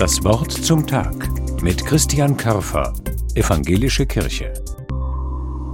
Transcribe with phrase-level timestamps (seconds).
[0.00, 1.28] Das Wort zum Tag
[1.60, 2.94] mit Christian Körfer,
[3.34, 4.50] Evangelische Kirche.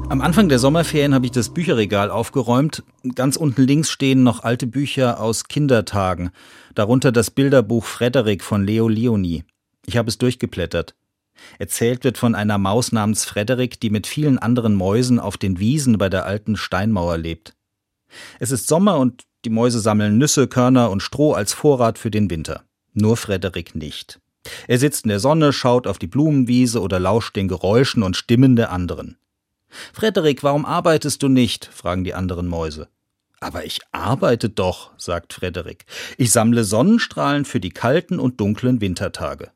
[0.09, 2.83] Am Anfang der Sommerferien habe ich das Bücherregal aufgeräumt.
[3.15, 6.31] Ganz unten links stehen noch alte Bücher aus Kindertagen,
[6.75, 9.45] darunter das Bilderbuch Frederik von Leo Leonie.
[9.87, 10.97] Ich habe es durchgeblättert.
[11.61, 15.99] Erzählt wird von einer Maus namens Frederik, die mit vielen anderen Mäusen auf den Wiesen
[15.99, 17.55] bei der alten Steinmauer lebt.
[18.41, 22.29] Es ist Sommer und die Mäuse sammeln Nüsse, Körner und Stroh als Vorrat für den
[22.29, 22.66] Winter.
[22.99, 24.21] Nur Frederik nicht.
[24.69, 28.57] Er sitzt in der Sonne, schaut auf die Blumenwiese oder lauscht den Geräuschen und Stimmen
[28.57, 29.19] der anderen.
[29.93, 31.67] Frederik, warum arbeitest du nicht?
[31.67, 32.89] fragen die anderen Mäuse.
[33.39, 35.85] Aber ich arbeite doch, sagt Frederik.
[36.17, 39.51] Ich sammle Sonnenstrahlen für die kalten und dunklen Wintertage.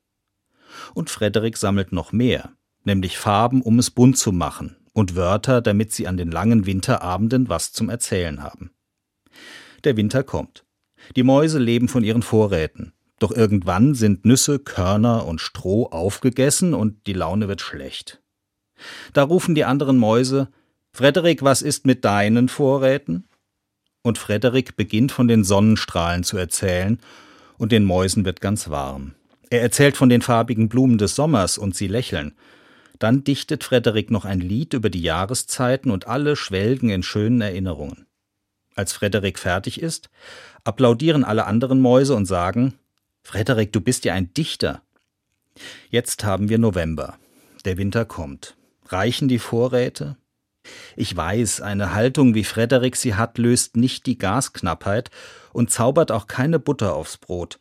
[0.93, 2.51] Und Frederik sammelt noch mehr,
[2.85, 7.49] nämlich Farben, um es bunt zu machen, und Wörter, damit sie an den langen Winterabenden
[7.49, 8.71] was zum Erzählen haben.
[9.85, 10.67] Der Winter kommt.
[11.17, 12.93] Die Mäuse leben von ihren Vorräten.
[13.21, 18.21] Doch irgendwann sind Nüsse, Körner und Stroh aufgegessen und die Laune wird schlecht.
[19.13, 20.49] Da rufen die anderen Mäuse
[20.93, 23.29] Frederik, was ist mit deinen Vorräten?
[24.03, 26.99] Und Frederik beginnt von den Sonnenstrahlen zu erzählen,
[27.59, 29.15] und den Mäusen wird ganz warm.
[29.51, 32.33] Er erzählt von den farbigen Blumen des Sommers, und sie lächeln.
[32.99, 38.07] Dann dichtet Frederik noch ein Lied über die Jahreszeiten, und alle schwelgen in schönen Erinnerungen.
[38.75, 40.09] Als Frederik fertig ist,
[40.65, 42.80] applaudieren alle anderen Mäuse und sagen
[43.23, 44.83] Frederik, du bist ja ein Dichter.
[45.91, 47.19] Jetzt haben wir November.
[47.65, 48.57] Der Winter kommt.
[48.87, 50.17] Reichen die Vorräte?
[50.97, 55.11] Ich weiß, eine Haltung wie Frederik sie hat, löst nicht die Gasknappheit
[55.53, 57.59] und zaubert auch keine Butter aufs Brot.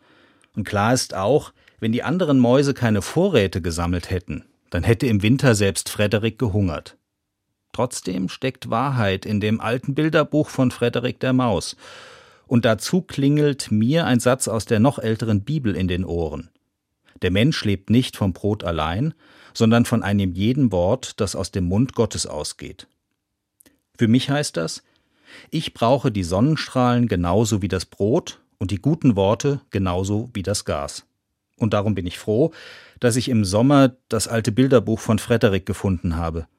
[0.55, 5.21] Und klar ist auch, wenn die anderen Mäuse keine Vorräte gesammelt hätten, dann hätte im
[5.21, 6.97] Winter selbst Frederik gehungert.
[7.71, 11.75] Trotzdem steckt Wahrheit in dem alten Bilderbuch von Frederik der Maus,
[12.50, 16.50] und dazu klingelt mir ein Satz aus der noch älteren Bibel in den Ohren.
[17.22, 19.14] Der Mensch lebt nicht vom Brot allein,
[19.53, 22.88] sondern von einem jeden Wort, das aus dem Mund Gottes ausgeht.
[23.98, 24.83] Für mich heißt das,
[25.52, 30.66] ich brauche die Sonnenstrahlen genauso wie das Brot und die guten Worte genauso wie das
[30.66, 31.05] Gas.
[31.58, 32.52] Und darum bin ich froh,
[32.99, 36.48] dass ich im Sommer das alte Bilderbuch von Frederik gefunden habe–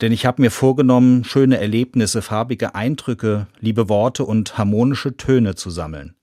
[0.00, 5.70] denn ich habe mir vorgenommen, schöne Erlebnisse, farbige Eindrücke, liebe Worte und harmonische Töne zu
[5.70, 6.14] sammeln.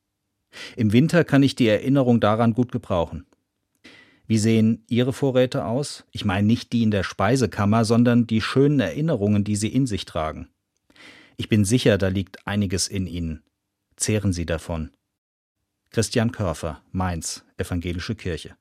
[0.75, 3.25] Im Winter kann ich die Erinnerung daran gut gebrauchen.
[4.28, 6.06] Wie sehen Ihre Vorräte aus?
[6.12, 10.06] Ich meine nicht die in der Speisekammer, sondern die schönen Erinnerungen, die Sie in sich
[10.06, 10.47] tragen.
[11.35, 13.44] Ich bin sicher, da liegt einiges in Ihnen.
[13.95, 14.91] Zehren Sie davon.
[15.90, 18.56] Christian Körfer, Mainz, Evangelische Kirche.